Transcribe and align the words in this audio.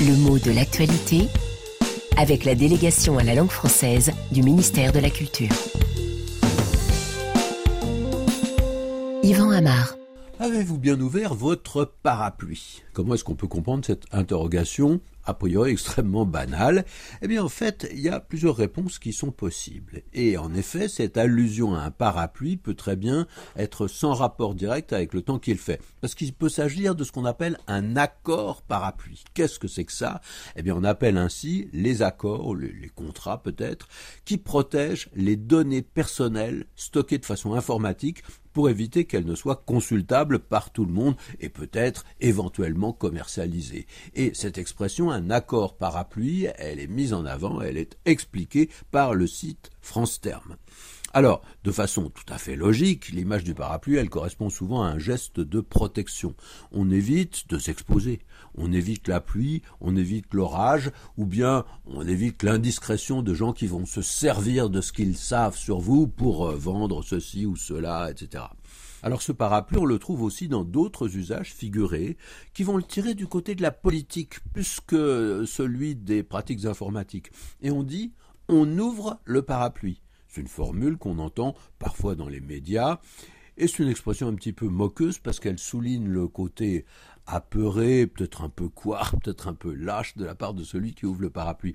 Le 0.00 0.16
mot 0.16 0.38
de 0.38 0.52
l'actualité 0.52 1.28
avec 2.16 2.44
la 2.44 2.54
délégation 2.54 3.18
à 3.18 3.24
la 3.24 3.34
langue 3.34 3.50
française 3.50 4.12
du 4.30 4.42
ministère 4.42 4.92
de 4.92 5.00
la 5.00 5.10
Culture. 5.10 5.48
Yvan 9.24 9.50
Amar. 9.50 9.96
Avez-vous 10.38 10.78
bien 10.78 11.00
ouvert 11.00 11.34
votre 11.34 11.84
parapluie? 12.02 12.82
Comment 12.92 13.14
est-ce 13.14 13.24
qu'on 13.24 13.34
peut 13.34 13.48
comprendre 13.48 13.84
cette 13.84 14.04
interrogation 14.12 15.00
a 15.28 15.34
priori 15.34 15.72
extrêmement 15.72 16.24
banale 16.24 16.86
Eh 17.20 17.28
bien 17.28 17.44
en 17.44 17.50
fait, 17.50 17.86
il 17.92 18.00
y 18.00 18.08
a 18.08 18.18
plusieurs 18.18 18.56
réponses 18.56 18.98
qui 18.98 19.12
sont 19.12 19.30
possibles. 19.30 20.02
Et 20.14 20.38
en 20.38 20.54
effet, 20.54 20.88
cette 20.88 21.18
allusion 21.18 21.74
à 21.74 21.82
un 21.82 21.90
parapluie 21.90 22.56
peut 22.56 22.74
très 22.74 22.96
bien 22.96 23.26
être 23.54 23.88
sans 23.88 24.14
rapport 24.14 24.54
direct 24.54 24.94
avec 24.94 25.12
le 25.12 25.20
temps 25.20 25.38
qu'il 25.38 25.58
fait. 25.58 25.82
Parce 26.00 26.14
qu'il 26.14 26.32
peut 26.32 26.48
s'agir 26.48 26.94
de 26.94 27.04
ce 27.04 27.12
qu'on 27.12 27.26
appelle 27.26 27.58
un 27.66 27.96
accord 27.96 28.62
parapluie. 28.62 29.22
Qu'est-ce 29.34 29.58
que 29.58 29.68
c'est 29.68 29.84
que 29.84 29.92
ça? 29.92 30.22
Eh 30.56 30.62
bien 30.62 30.74
on 30.74 30.84
appelle 30.84 31.18
ainsi 31.18 31.68
les 31.74 32.00
accords, 32.00 32.56
les 32.56 32.88
contrats 32.88 33.42
peut-être, 33.42 33.86
qui 34.24 34.38
protègent 34.38 35.10
les 35.14 35.36
données 35.36 35.82
personnelles 35.82 36.64
stockées 36.74 37.18
de 37.18 37.26
façon 37.26 37.52
informatique 37.52 38.22
pour 38.58 38.68
éviter 38.68 39.04
qu'elles 39.04 39.24
ne 39.24 39.36
soient 39.36 39.62
consultables 39.66 40.40
par 40.40 40.70
tout 40.72 40.84
le 40.84 40.92
monde 40.92 41.14
et 41.38 41.48
peut-être 41.48 42.04
éventuellement 42.20 42.92
commercialisées. 42.92 43.86
Et 44.16 44.32
cette 44.34 44.58
expression, 44.58 45.12
un 45.18 45.30
accord 45.30 45.76
parapluie, 45.76 46.46
elle 46.58 46.78
est 46.78 46.86
mise 46.86 47.12
en 47.12 47.24
avant, 47.24 47.60
elle 47.60 47.76
est 47.76 47.98
expliquée 48.04 48.70
par 48.92 49.14
le 49.14 49.26
site 49.26 49.70
France 49.80 50.20
Terme. 50.20 50.56
Alors, 51.14 51.40
de 51.64 51.72
façon 51.72 52.10
tout 52.10 52.30
à 52.30 52.36
fait 52.36 52.54
logique, 52.54 53.08
l'image 53.08 53.42
du 53.42 53.54
parapluie, 53.54 53.96
elle 53.96 54.10
correspond 54.10 54.50
souvent 54.50 54.82
à 54.82 54.88
un 54.88 54.98
geste 54.98 55.40
de 55.40 55.60
protection. 55.60 56.34
On 56.70 56.90
évite 56.90 57.48
de 57.48 57.58
s'exposer, 57.58 58.20
on 58.54 58.72
évite 58.72 59.08
la 59.08 59.20
pluie, 59.20 59.62
on 59.80 59.96
évite 59.96 60.34
l'orage, 60.34 60.90
ou 61.16 61.24
bien 61.24 61.64
on 61.86 62.06
évite 62.06 62.42
l'indiscrétion 62.42 63.22
de 63.22 63.32
gens 63.32 63.54
qui 63.54 63.66
vont 63.66 63.86
se 63.86 64.02
servir 64.02 64.68
de 64.68 64.82
ce 64.82 64.92
qu'ils 64.92 65.16
savent 65.16 65.56
sur 65.56 65.80
vous 65.80 66.08
pour 66.08 66.46
euh, 66.46 66.56
vendre 66.56 67.02
ceci 67.02 67.46
ou 67.46 67.56
cela, 67.56 68.10
etc. 68.10 68.44
Alors 69.02 69.22
ce 69.22 69.32
parapluie, 69.32 69.78
on 69.78 69.86
le 69.86 69.98
trouve 69.98 70.22
aussi 70.22 70.46
dans 70.46 70.64
d'autres 70.64 71.16
usages 71.16 71.54
figurés 71.54 72.18
qui 72.52 72.64
vont 72.64 72.76
le 72.76 72.82
tirer 72.82 73.14
du 73.14 73.26
côté 73.26 73.54
de 73.54 73.62
la 73.62 73.70
politique 73.70 74.40
plus 74.52 74.80
que 74.86 75.44
celui 75.46 75.94
des 75.94 76.22
pratiques 76.22 76.66
informatiques. 76.66 77.30
Et 77.62 77.70
on 77.70 77.82
dit 77.82 78.12
on 78.48 78.78
ouvre 78.78 79.20
le 79.24 79.42
parapluie. 79.42 80.02
C'est 80.28 80.40
une 80.40 80.48
formule 80.48 80.98
qu'on 80.98 81.18
entend 81.18 81.54
parfois 81.78 82.14
dans 82.14 82.28
les 82.28 82.40
médias. 82.40 83.00
Et 83.56 83.66
c'est 83.66 83.82
une 83.82 83.88
expression 83.88 84.28
un 84.28 84.34
petit 84.34 84.52
peu 84.52 84.68
moqueuse 84.68 85.18
parce 85.18 85.40
qu'elle 85.40 85.58
souligne 85.58 86.06
le 86.06 86.28
côté 86.28 86.84
apeuré, 87.26 88.06
peut-être 88.06 88.42
un 88.42 88.48
peu 88.48 88.68
couard, 88.68 89.16
peut-être 89.20 89.48
un 89.48 89.54
peu 89.54 89.74
lâche 89.74 90.16
de 90.16 90.24
la 90.24 90.34
part 90.34 90.54
de 90.54 90.62
celui 90.62 90.94
qui 90.94 91.06
ouvre 91.06 91.22
le 91.22 91.30
parapluie. 91.30 91.74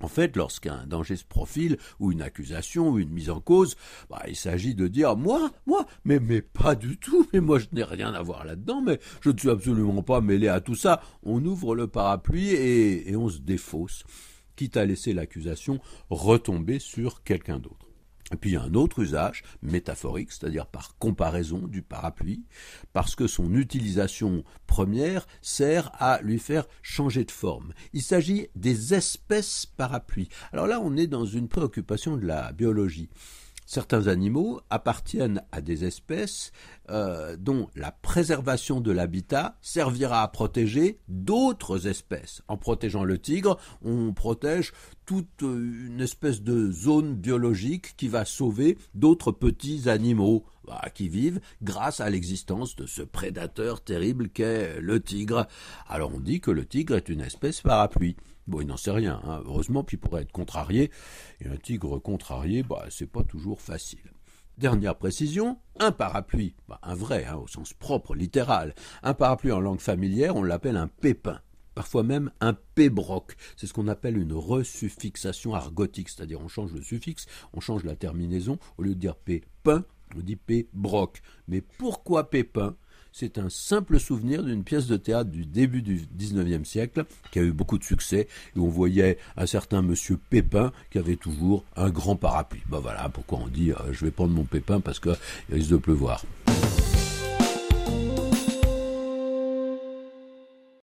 En 0.00 0.08
fait, 0.08 0.36
lorsqu'un 0.36 0.86
danger 0.86 1.16
se 1.16 1.24
profile, 1.24 1.76
ou 2.00 2.12
une 2.12 2.22
accusation, 2.22 2.90
ou 2.90 2.98
une 2.98 3.10
mise 3.10 3.30
en 3.30 3.40
cause, 3.40 3.76
bah, 4.10 4.22
il 4.26 4.36
s'agit 4.36 4.74
de 4.74 4.88
dire 4.88 5.16
moi, 5.16 5.50
moi, 5.66 5.86
mais 6.04 6.18
pas 6.40 6.74
du 6.74 6.98
tout, 6.98 7.26
mais 7.32 7.40
moi 7.40 7.58
je 7.58 7.66
n'ai 7.72 7.84
rien 7.84 8.12
à 8.14 8.22
voir 8.22 8.44
là-dedans, 8.44 8.80
mais 8.80 8.98
je 9.20 9.30
ne 9.30 9.38
suis 9.38 9.50
absolument 9.50 10.02
pas 10.02 10.20
mêlé 10.20 10.48
à 10.48 10.60
tout 10.60 10.74
ça. 10.74 11.00
On 11.22 11.44
ouvre 11.44 11.74
le 11.74 11.86
parapluie 11.86 12.50
et 12.50 13.14
on 13.16 13.28
se 13.28 13.38
défausse 13.38 14.04
quitte 14.56 14.76
à 14.76 14.84
laisser 14.84 15.12
l'accusation 15.12 15.80
retomber 16.10 16.78
sur 16.78 17.22
quelqu'un 17.22 17.58
d'autre. 17.58 17.86
Et 18.32 18.36
puis 18.36 18.50
il 18.50 18.52
y 18.54 18.56
a 18.56 18.62
un 18.62 18.74
autre 18.74 19.00
usage 19.00 19.42
métaphorique, 19.60 20.32
c'est-à-dire 20.32 20.66
par 20.66 20.96
comparaison 20.98 21.58
du 21.58 21.82
parapluie, 21.82 22.44
parce 22.92 23.14
que 23.14 23.26
son 23.26 23.54
utilisation 23.54 24.42
première 24.66 25.26
sert 25.42 25.92
à 26.02 26.20
lui 26.22 26.38
faire 26.38 26.66
changer 26.80 27.24
de 27.24 27.30
forme. 27.30 27.74
Il 27.92 28.02
s'agit 28.02 28.48
des 28.56 28.94
espèces 28.94 29.66
parapluies. 29.66 30.28
Alors 30.52 30.66
là, 30.66 30.80
on 30.80 30.96
est 30.96 31.06
dans 31.06 31.26
une 31.26 31.48
préoccupation 31.48 32.16
de 32.16 32.26
la 32.26 32.52
biologie. 32.52 33.10
Certains 33.72 34.08
animaux 34.08 34.60
appartiennent 34.68 35.42
à 35.50 35.62
des 35.62 35.86
espèces 35.86 36.52
euh, 36.90 37.38
dont 37.38 37.70
la 37.74 37.90
préservation 37.90 38.82
de 38.82 38.92
l'habitat 38.92 39.56
servira 39.62 40.22
à 40.22 40.28
protéger 40.28 40.98
d'autres 41.08 41.86
espèces. 41.86 42.42
En 42.48 42.58
protégeant 42.58 43.02
le 43.02 43.16
tigre, 43.16 43.58
on 43.80 44.12
protège 44.12 44.74
toute 45.06 45.40
une 45.40 46.02
espèce 46.02 46.42
de 46.42 46.70
zone 46.70 47.14
biologique 47.14 47.96
qui 47.96 48.08
va 48.08 48.26
sauver 48.26 48.76
d'autres 48.94 49.32
petits 49.32 49.88
animaux 49.88 50.44
bah, 50.66 50.90
qui 50.94 51.08
vivent 51.08 51.40
grâce 51.62 52.00
à 52.00 52.10
l'existence 52.10 52.76
de 52.76 52.84
ce 52.84 53.00
prédateur 53.00 53.82
terrible 53.82 54.28
qu'est 54.28 54.82
le 54.82 55.00
tigre. 55.00 55.46
Alors 55.88 56.12
on 56.14 56.20
dit 56.20 56.42
que 56.42 56.50
le 56.50 56.66
tigre 56.66 56.96
est 56.96 57.08
une 57.08 57.22
espèce 57.22 57.62
parapluie. 57.62 58.16
Bon, 58.46 58.60
il 58.60 58.66
n'en 58.66 58.76
sait 58.76 58.90
rien, 58.90 59.20
hein. 59.24 59.42
heureusement, 59.46 59.84
puis 59.84 59.96
il 59.96 60.00
pourrait 60.00 60.22
être 60.22 60.32
contrarié. 60.32 60.90
Et 61.40 61.48
un 61.48 61.56
tigre 61.56 61.98
contrarié, 61.98 62.62
bah, 62.62 62.86
c'est 62.90 63.06
pas 63.06 63.22
toujours 63.22 63.60
facile. 63.60 64.12
Dernière 64.58 64.96
précision, 64.96 65.58
un 65.78 65.92
parapluie, 65.92 66.54
bah, 66.68 66.78
un 66.82 66.94
vrai, 66.94 67.24
hein, 67.24 67.36
au 67.36 67.46
sens 67.46 67.72
propre, 67.72 68.14
littéral. 68.14 68.74
Un 69.02 69.14
parapluie 69.14 69.52
en 69.52 69.60
langue 69.60 69.80
familière, 69.80 70.36
on 70.36 70.42
l'appelle 70.42 70.76
un 70.76 70.88
pépin 70.88 71.40
parfois 71.74 72.02
même 72.02 72.30
un 72.40 72.54
pébroc. 72.74 73.34
C'est 73.56 73.66
ce 73.66 73.72
qu'on 73.72 73.88
appelle 73.88 74.18
une 74.18 74.32
resuffixation 74.32 75.54
argotique, 75.54 76.08
c'est-à-dire 76.08 76.40
on 76.40 76.48
change 76.48 76.72
le 76.72 76.82
suffixe, 76.82 77.26
on 77.52 77.60
change 77.60 77.84
la 77.84 77.96
terminaison, 77.96 78.58
au 78.78 78.82
lieu 78.82 78.94
de 78.94 79.00
dire 79.00 79.16
pépin, 79.16 79.84
on 80.16 80.20
dit 80.20 80.36
pébroc. 80.36 81.22
Mais 81.48 81.60
pourquoi 81.60 82.30
pépin? 82.30 82.76
C'est 83.12 83.38
un 83.38 83.48
simple 83.48 84.00
souvenir 84.00 84.42
d'une 84.42 84.64
pièce 84.64 84.86
de 84.86 84.96
théâtre 84.96 85.30
du 85.30 85.44
début 85.44 85.82
du 85.82 86.06
XIXe 86.16 86.68
siècle 86.68 87.04
qui 87.30 87.38
a 87.38 87.42
eu 87.42 87.52
beaucoup 87.52 87.78
de 87.78 87.84
succès 87.84 88.26
et 88.56 88.58
on 88.58 88.68
voyait 88.68 89.18
un 89.36 89.46
certain 89.46 89.82
monsieur 89.82 90.18
Pépin 90.30 90.72
qui 90.90 90.98
avait 90.98 91.16
toujours 91.16 91.64
un 91.76 91.90
grand 91.90 92.16
parapluie. 92.16 92.62
Ben 92.68 92.80
voilà 92.80 93.08
pourquoi 93.08 93.40
on 93.44 93.48
dit 93.48 93.70
euh, 93.72 93.92
je 93.92 94.04
vais 94.04 94.10
prendre 94.10 94.32
mon 94.32 94.44
Pépin 94.44 94.80
parce 94.80 94.98
qu'il 94.98 95.16
risque 95.50 95.70
de 95.70 95.76
pleuvoir. 95.76 96.24